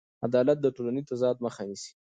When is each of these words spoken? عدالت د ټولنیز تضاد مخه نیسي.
عدالت 0.25 0.57
د 0.61 0.67
ټولنیز 0.75 1.05
تضاد 1.11 1.35
مخه 1.45 1.61
نیسي. 1.69 1.91